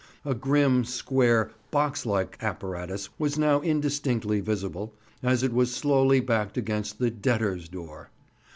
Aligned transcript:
A 0.25 0.33
grim, 0.33 0.83
square, 0.83 1.51
box 1.69 2.07
like 2.07 2.35
apparatus 2.41 3.09
was 3.19 3.37
now 3.37 3.61
indistinctly 3.61 4.39
visible, 4.39 4.95
as 5.21 5.43
it 5.43 5.53
was 5.53 5.71
slowly 5.71 6.19
backed 6.19 6.57
against 6.57 6.97
the 6.97 7.11
"debtors' 7.11 7.69
door." 7.69 8.09